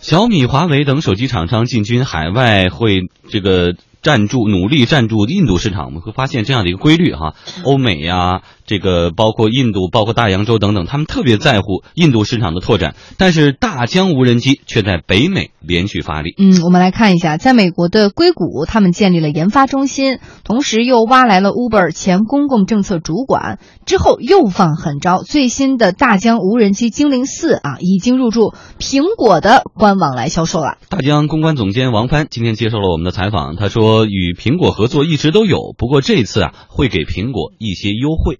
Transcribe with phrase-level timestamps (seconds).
[0.00, 3.74] 小米、华为等手机厂商进军海外，会这个。
[4.02, 7.34] 占住努力占住印度市场，我们会发现这样的一个规律哈，
[7.64, 16.34] 欧美呀，这个包括印度，包括大洋洲等等，他们特别在乎印度市场的拓展，但是大疆无人机却在北美连续发力。
[16.38, 30.78] 嗯，我们来看一下，在美国的硅谷，他们建立了研发中心，同时又挖来了 Uber 前公共政策主管，之后又放狠招，最新的大疆无人机精灵四啊，已经入驻苹果的官网来销售了。
[30.88, 33.89] 大疆公关总监王帆今天接受了我们的采访，他说。
[33.90, 38.38] 说与苹果合作一直都有，不过这次啊会给苹果一些优惠。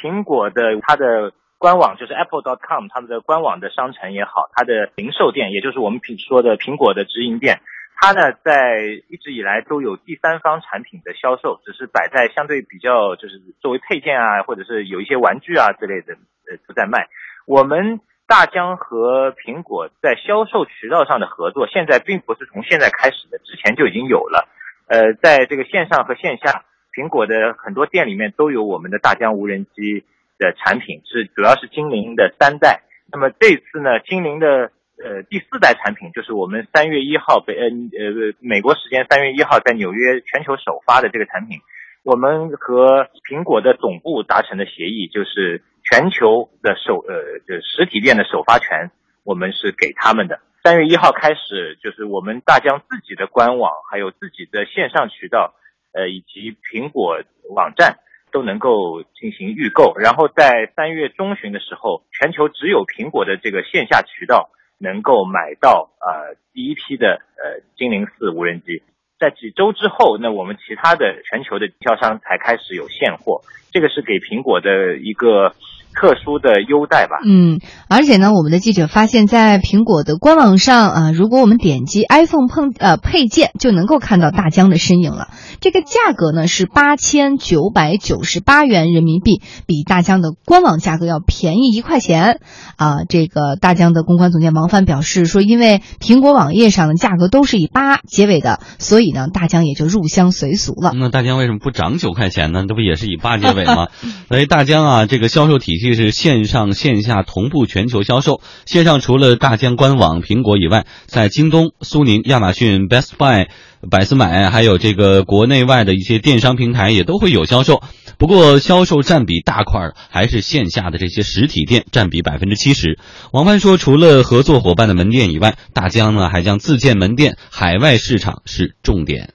[0.00, 7.60] 苹果的它的官网就是 apple.com，他们的官网的商城也好，它的零售店，也就是我们平说的苹果的直营店，
[8.00, 16.14] 它呢在一直以来都有第三方产品的销售，只是摆在相对比较就是作为配件啊，或者是有一些玩具啊之类的
[16.48, 17.08] 呃不在卖。
[17.46, 18.00] 我们。
[18.24, 24.48] 大疆和苹果在销售渠道上的合作，现在并不是从现在开始的，之前就已经有了。
[24.92, 30.04] 呃，在这个线上和线下，苹果的很多店里面都有我们的大疆无人机
[30.38, 32.82] 的产品，是主要是精灵的三代。
[33.10, 34.70] 那么这次呢，精灵的
[35.02, 41.60] 呃第四代产品，就是我们三月一号北呃呃美国时间三月一号在纽约全球首发的这个产品，
[42.04, 45.62] 我们和苹果的总部达成的协议就是。
[45.84, 48.92] 全球的首呃，就实体店的首发权，
[49.24, 50.38] 我们是给他们的。
[50.62, 55.54] 三月一号开始，就是我们大疆自己的官网，还有自己的线上渠道，
[55.92, 57.18] 呃，以及苹果
[57.50, 57.98] 网站
[58.30, 59.92] 都能够进行预购。
[59.98, 68.84] 然后在三月中旬的时候，全球只有苹果的这个线下渠道能够买到呃第一批的呃精灵四无人机。
[69.18, 73.40] 在几周之后，那我们其他的全球的经销商才开始有现货。
[73.72, 75.56] 这个是给苹果的一个。
[75.94, 77.16] 特殊的优待吧。
[77.24, 85.28] 嗯，而且呢，我们的记者发现，在苹果的官网上啊，如果我们点击 iPhone 碰呃配件，就能够看到大疆的身影了。
[85.62, 92.40] 这个价格呢是八千九百九十八元人民币，比大疆的官网价格要便宜一块钱。
[92.76, 100.90] 啊，这个大疆的公关总监王帆表示说，因为苹果网页上的价格都是以八结尾的，所以呢，大疆也就入乡随俗了。
[100.96, 102.64] 那大疆为什么不涨九块钱呢？
[102.68, 103.86] 这不也是以八结尾吗？
[104.28, 105.92] 所 以大疆啊，这个销售体系。
[105.92, 108.40] 是线上线下同步全球销售。
[108.64, 113.48] 线上除了大疆官网、苹果以外，在京东、苏宁、亚马逊、Best Buy、
[113.90, 117.82] 百思买，还有这个国内外的一些电商平台也都会有销售。
[118.16, 122.98] 不过，销售占比大块还是线下的这些实体店，占比百分之七十。
[123.32, 129.34] 王帆说，除了合作伙伴的门店以外，大疆呢还将自建门店，海外市场是重点。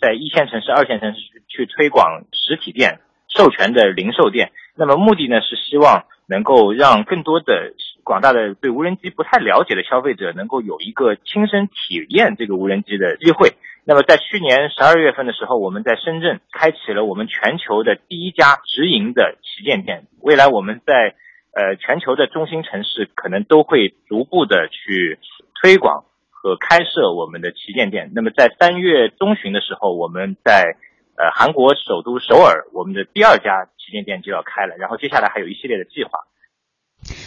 [0.00, 1.18] 在一线城市、二线城市
[1.48, 4.50] 去推广实体店、授权的零售店。
[4.76, 13.54] 那么目的呢是希望能够让更多的广大的对无人机不太了解的消费者能够有一个亲身体验这个无人机的机会。
[13.86, 20.06] 那么在去年十二月份的时候，我们在深圳开启了我们全球的第一家直营的旗舰店。
[20.20, 21.14] 未来我们在
[21.52, 25.18] 呃全球的中心城市可能都会逐步的去
[25.60, 28.10] 推广和开设我们的旗舰店。
[28.14, 30.76] 那么在三月中旬的时候，我们在
[31.16, 33.68] 呃韩国首都首尔，我们的第二家。
[33.84, 36.20] 旗舰店就要开了，然后接下来还有一系列的计划。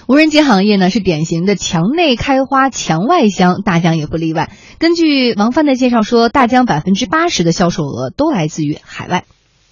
[0.07, 4.49] 无人机行业呢是典型的墙内开花墙外香，大疆也不例外。
[4.79, 9.25] 根据王帆的介绍说，大疆百分之八十的销售额都来自于海外。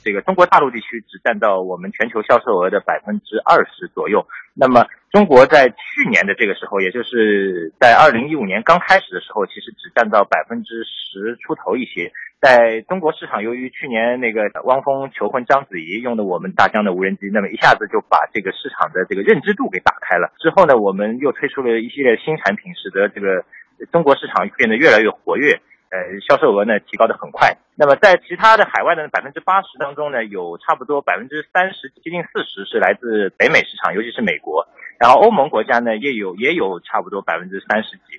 [0.06, 4.24] 这个中国大陆地区只占到我们全球销售额的百分之二十左右。
[4.54, 12.14] 那么中国在去年的这个时候，也就是在二零一五年刚开始的时候，其实只占到百分之十出头一些。
[12.40, 20.32] 在中国市场，由于去年那个汪峰求婚章子怡用的我们大疆的无人机，那么一下子就把这个市场的这个认知度给打开了。
[20.38, 23.44] 之后呢，我们又推出了一系列新产品，使得这个
[23.92, 25.60] 中国市场变得越来越活跃。
[25.96, 27.56] 呃，销售额呢提高的很快。
[27.76, 34.68] 那么在其他的海外的百分之八十当中呢，有差不多百分之三十，接近四十是来自北美市场，尤其是美国。
[35.00, 38.15] 然后欧盟国家呢也有也有差不多百分之三十几。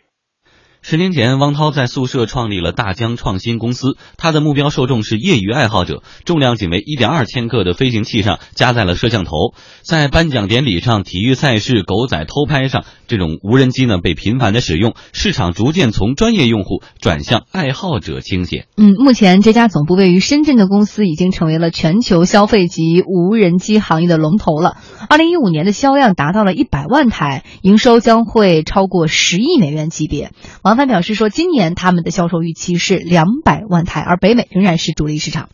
[0.88, 3.96] 十年前，汪涛在宿舍创立了大疆创新公司。
[4.16, 9.32] 他的目标受众是业余爱好者，重量仅为一点二千克的飞行器上加载了摄像头。
[9.82, 18.68] 在颁奖典礼上、体育赛事、狗仔偷拍上，这种无人机呢被频繁的使用，市场逐渐从专业用户转向爱好者倾斜。
[18.76, 24.76] 嗯，目前这家总部位于深圳的公司已经成为了全球消费级无人机行业的龙头了。
[25.08, 30.30] 二零一五年的销量达到了一百万台，营收将会超过十亿美元级别。
[30.62, 30.75] 王。
[30.76, 35.48] 他表示说，今年他们的销售预期是两百万台，而北美仍然是主力市场。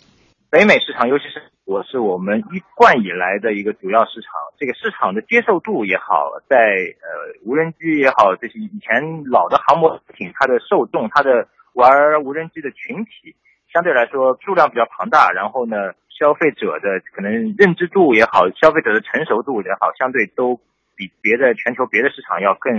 [0.50, 4.28] 北美市场，尤其是我是我们一贯以来的一个主要市场，
[4.58, 7.08] 这个市场的接受度也好，在呃
[7.44, 13.34] 无人机也好，这些以前老的航模艇，它的受众，它的玩无人机的群体
[13.72, 15.76] 相对来说数量比较庞大，然后呢，
[16.12, 20.60] 消费者的可能认知度也好，消费者的成熟度也好，相对都
[20.96, 22.74] 比别的全球别的市场要更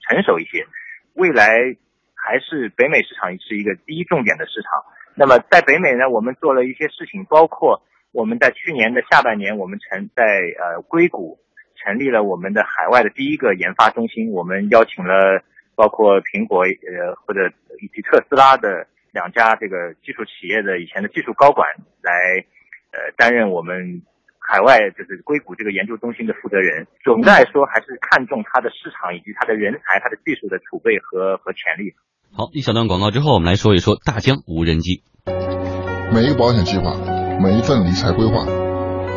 [0.00, 0.64] 成熟一些。
[1.12, 1.76] 未来
[2.18, 4.84] 还是北美市场是一个第一重点的市场。
[5.14, 7.82] 那么在北美呢，我们做了一些事情，包括。
[8.10, 10.24] 我们在去年的下半年，我们成在
[10.58, 11.38] 呃硅谷
[11.76, 14.32] 成立了我们的海外的第一个研发中心。
[14.32, 15.44] 我们邀请了
[15.76, 21.68] 包括苹果呃或者以及特斯拉的两家这个技术企业的以前的技术高管
[22.00, 22.42] 来
[22.92, 24.00] 呃担任我们
[24.48, 26.88] 海外就是硅谷这个研究中心的负责人。
[27.04, 31.92] 总的来说，还是看重它的市场以及它的人才、它的技术的储备和和潜力。
[32.32, 35.04] 好，一小段广告之后，我们来说一说大疆无人机。
[36.14, 36.96] 每一个保险计划。
[37.38, 38.46] 每一份理财规划，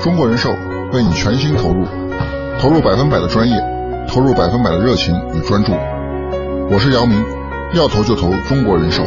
[0.03, 0.51] 中国人寿
[0.93, 1.85] 为你全心投入，
[2.59, 3.57] 投入百分百的专业，
[4.07, 5.73] 投入百分百的热情与专注。
[6.69, 7.17] 我是姚明，
[7.73, 9.01] 要投就投中国人寿。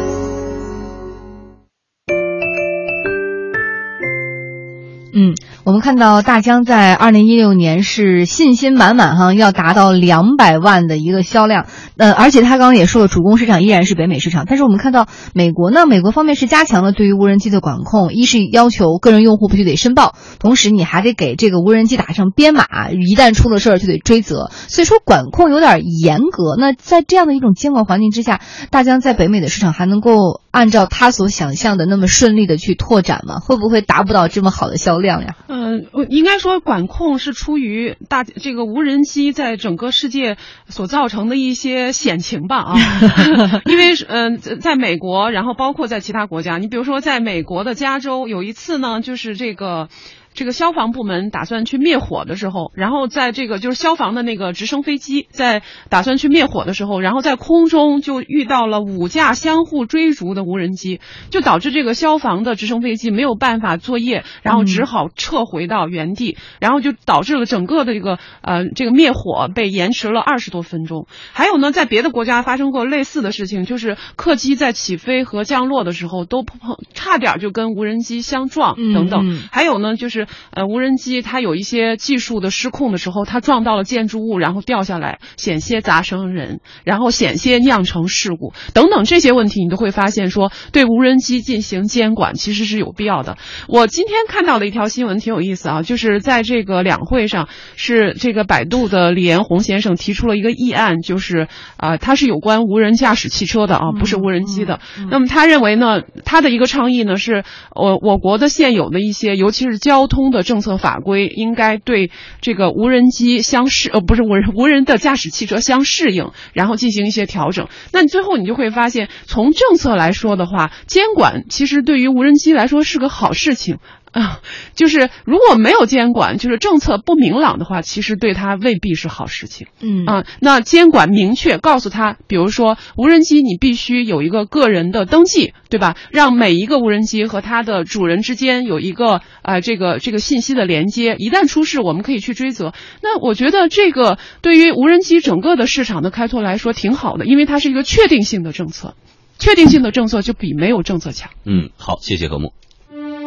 [5.65, 11.65] 我们看到大疆在二零一六年是信心满满哈，要达到两百万的一个销量。
[11.97, 14.45] 呃，而且他刚刚也说了，主攻市场依然是北美市场。
[14.47, 24.51] 但是我们看到美国呢，美国方面是加强了对于无人机的管控，一是要求个人用户必须得申报，同时你还得给这个无人机打上编码，一旦出了事儿就得追责。
[24.69, 26.57] 所以说管控有点严格。
[26.59, 28.41] 那在这样的一种监管环境之下，
[28.71, 33.39] 大疆在北美的市场还能够按照他所想象的那么顺利的去拓展吗？
[33.39, 35.37] 会不会达不到这么好的销量呀？
[35.49, 40.37] 嗯，应该说管控是出于大这个无人机在整个世界
[40.69, 42.75] 所造成的一些险情吧啊，
[43.67, 49.89] 因为嗯，在美国，然后包括在其他国家，你比如说在美国的加州，有一次呢，就是这个。
[50.35, 61.01] 这个消防部门打算去灭火的时候，然后在这个就是消防的那个直升飞机在打算去灭火的时候，然后在空中就遇到了五架相互追逐的无人机，
[61.31, 71.07] 就导致这个消防的直升飞机没有办法作业，然后只好撤回到原地，然后就导致了整个的这个呃这个灭火被延迟了二十多分钟。
[71.33, 76.59] 还有呢，在别的国家发生过类似的事情，就是客机在起飞和降落的时候都碰
[76.93, 79.39] 差点就跟无人机相撞等等。
[79.53, 80.24] 还有呢，就是。
[80.53, 93.37] 呃，无人机它有一些技术的失控的时候，它撞到了建筑物，然后掉下来，险些砸伤人，然后险些酿成事故等等这些问题，你都会发现说，对无人机进行监管其实是有必要的。
[93.69, 104.81] 我今天看到的一条新闻挺有意思啊，就是在这个两会上，是这个百度的李彦宏先生提出了一个议案，就是啊，他是有关无人驾驶汽车的啊，不是无人机的。
[105.11, 107.45] 那么他认为呢，他的一个倡议呢，是
[107.75, 110.14] 我我国的现有的一些，尤其是交通。
[110.15, 117.67] 通的政策法规应该对这个无人机相适，呃，不是无人无人的驾驶汽车相适应，然后进行一些调整。
[117.93, 123.79] 那你最后你就会发现，从政策来说的话，监管其实对于无人机来说是个好事情。
[124.15, 124.41] 啊，
[124.75, 129.67] 就是如果没有监管，就是政策不明朗的话，其实对他未必是好事情。
[129.81, 135.97] 嗯啊，那监管明确告诉他，比如说无人机你必须有一个个人的登记，对吧？
[136.11, 142.73] 让每一个无人机和它的主人之间有一个啊这个这个信息的连接，一旦出事，我们可以去追责。
[143.03, 148.95] 那我觉得这个对于无人机整个的市场的开拓来说挺好的，因为它是一个确定性的政策，
[149.41, 151.31] 确定性的政策就比没有政策强。
[151.45, 152.53] 嗯，好，谢谢何木。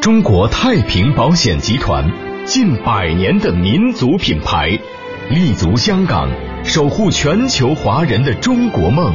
[0.01, 2.10] 中国太平保险集团
[2.46, 4.70] 近百年的民族品牌，
[5.30, 6.30] 立足香港，
[6.63, 9.13] 守护全球华人的中国梦。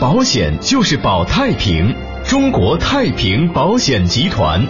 [0.00, 1.94] 保险就是保太平，
[2.24, 4.66] 中国太平保险集团。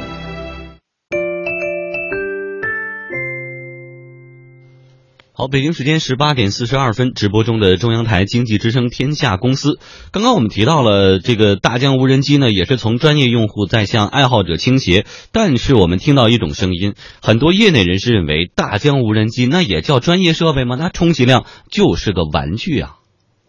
[5.36, 9.80] 好，北京时间十八点四十二分，直播中的中央台经济之声天下公司。
[10.12, 15.04] 刚刚我们提到了这个大疆无人机呢，也是从专业用户在向爱好者倾斜。
[15.32, 20.76] 但是我们听到一种声音，很多业内人士认为，大疆无人机那也叫专业设备吗？
[20.78, 23.00] 那充其量就是个玩具啊。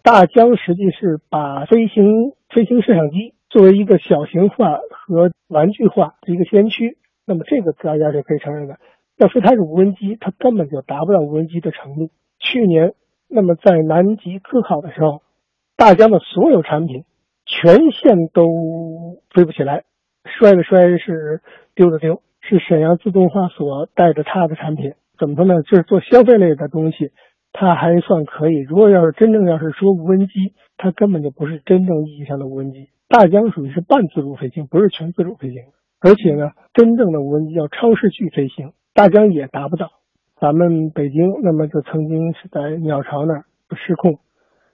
[0.01, 8.73] 大疆实际是把飞行飞行摄像机作为一个小型化和玩具化的一个先驱，那么这个大家是可以承认的。
[9.17, 12.09] 要说它是无人机，它根本就达不到无人机的程度。
[12.39, 12.93] 去年，
[13.29, 15.21] 那么在南极科考的时候，
[15.77, 17.05] 大疆的所有产品
[17.45, 19.83] 全线都飞不起来，
[20.25, 21.41] 摔的摔是
[21.75, 24.93] 丢的丢，是沈阳自动化所带着它的产品。
[25.17, 25.61] 怎么说呢？
[25.63, 27.11] 就是做消费类的东西，
[27.53, 28.59] 它还算可以。
[28.59, 32.89] 如果要是真正要是说无人机，它根本就不是真正意义上的无人机。
[33.07, 35.61] 大疆属于是半自主飞行，不是全自主飞行。
[36.01, 39.91] 而且呢，真正的无人机要超视距飞行，大疆也达不到。
[40.39, 44.19] 咱们北京那么就曾经是在鸟巢那儿失控，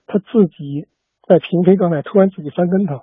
[0.06, 0.86] 他自己
[1.26, 3.02] 在平飞状态突然自己翻跟头，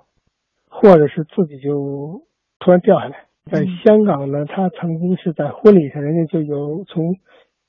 [0.70, 2.22] 或者是自己就
[2.58, 3.26] 突然掉下来。
[3.50, 7.16] 在香港呢，他曾经是在婚礼上，人家就有从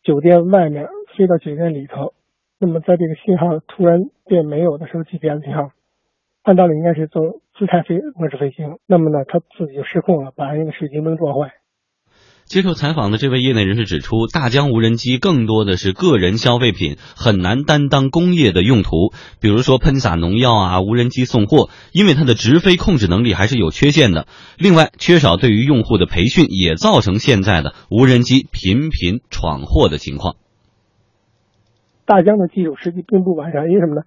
[0.01, 2.13] 酒店外面飞到酒店里头，
[2.58, 5.72] 那么在这个信号突然变没有的时候，GPS 信号，
[6.43, 11.51] 按道理应该是做姿态飞模式飞行，那么呢，他自己就失控了，把那个水晶灯撞坏。
[12.51, 19.13] 接受采访的这位业内人士指出，大疆无人机更多的是个人消费品，很难担当工业的用途。
[19.39, 24.27] 比如说喷洒农药啊，无人机送货，因为它的直飞控制能力还是有缺陷的。
[24.60, 30.36] 另外，缺少对于用户的培训，也造成现在的无人机频频闯祸的情况。
[32.03, 34.01] 大疆的技术实际并不完善，因为什么呢？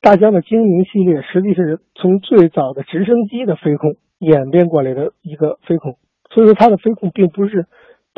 [0.00, 5.98] 大疆的精灵系列实际是从最早的直升机的飞控演变过来的一个飞控，
[6.32, 7.66] 所以说它的飞控并不是。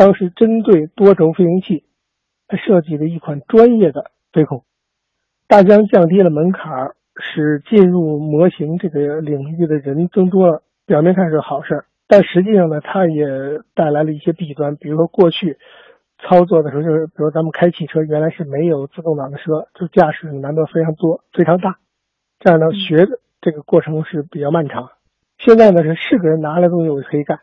[0.01, 1.85] 当时针对多轴飞行器，
[2.49, 4.65] 它设计了一款专业的飞控。
[5.47, 10.63] 大疆降低了门槛，使进入模型这个领域的人增多了。
[10.87, 13.27] 表面看是好事，但实际上呢，它也
[13.75, 14.75] 带来了一些弊端。
[14.77, 15.59] 比如说，过去
[16.17, 21.77] 操作的时候，就是比如咱们开汽车，原来是没有自动挡的车，就驾驶难度非常多、非常大。
[22.39, 24.93] 这样呢，学的这个过程是比较漫长。
[25.37, 27.41] 现在呢，是是个人拿来东西我就可以干，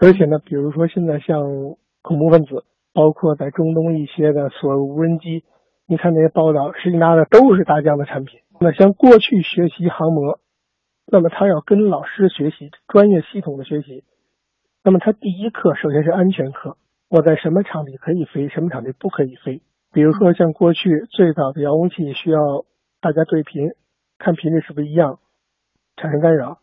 [0.00, 1.76] 而且呢，比如说现在像。
[2.02, 5.44] 恐怖分子，包括在中东一些的所谓无人机，
[5.86, 8.40] 你看那些报道，实际拿的都是大疆的产品。
[8.60, 10.38] 那像过去学习航模，
[11.06, 14.04] 那么他要跟老师学习专业系统的学习，
[14.84, 16.76] 那么他第一课首先是安全课，
[17.08, 19.62] 我在什么场地可以飞，什么场地不可以飞。
[19.92, 22.64] 比如说像过去最早的遥控器需要
[23.00, 23.70] 大家对频，
[24.18, 25.18] 看频率是不是一样，
[25.96, 26.58] 产生干扰。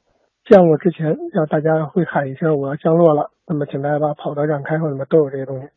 [0.50, 5.68] 降落之前，让大家会喊一声“我要降落了”，那么请大家把跑道让开，或者什么都有这些东西。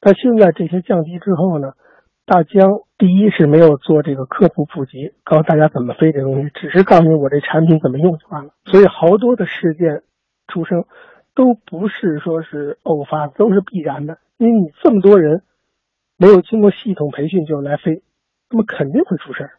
[0.00, 1.72] 但现在这些降低之后呢，
[2.24, 8.52] 大疆第一是没有做这个科普普及，告诉大家怎么飞这东西，只是告诉你我这产品怎么用就完了。
[8.64, 10.02] 所以好多的事件
[10.46, 10.84] 出生，
[11.34, 14.18] 都不是说是偶发，都是必然的。
[14.38, 15.42] 因为你这么多人
[16.16, 18.02] 没有经过系统培训就来飞，
[18.50, 19.50] 那么肯定会出事儿。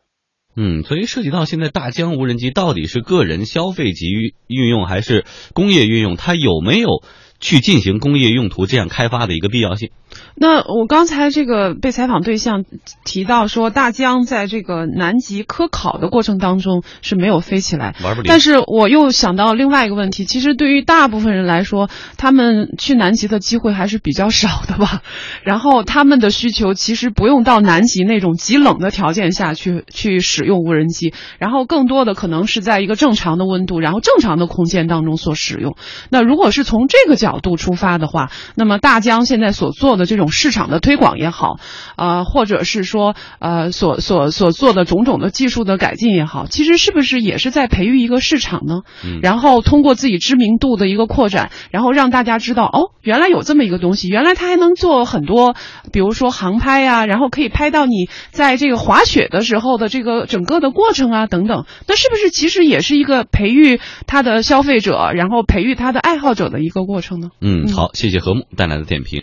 [0.56, 4.08] 嗯，所以涉及到现在大疆无人机到底是个人消费级
[4.48, 7.04] 运用还是工业运用，它有没有？
[7.44, 9.90] 去进行工业用途这样开发的一个必要性。
[10.36, 12.64] 那我刚才这个被采访对象
[13.04, 25.02] 提到说，大疆在这个南极科考的过程当中是没有飞起来，玩不但是我又想到另外一个问题，其实对于大部分人来说，他们去南极的机会还是比较少的吧。
[25.44, 35.76] 然后他们的需求其实不用到南极那种极冷的条件下去去使用无人机，然后更多的可能是在一个正常的温度，然后正常的空间当中所使用。
[36.10, 41.56] 那如果是从这个角，角度出发的话，那么大疆现在所做的这种市场的推广也好，
[41.98, 48.82] 呃，或者是说呃所所所做的种种的技术的改进也好，其实是不是也是在培育一个市场呢？
[49.04, 55.56] 嗯，然后通过自己知名度的一个扩展，然后让大家知道哦，原来有这么一个东西，原来它还能做很多，
[55.92, 67.32] 比如说航拍呀，然后可以拍到你在这个滑雪的时候的这个整个的过程啊等等，那是不是其实也是一个培育它的消费者，然后培育它的爱好者的一个过程呢？
[67.42, 69.12] 嗯，好，谢谢何木带来的点评。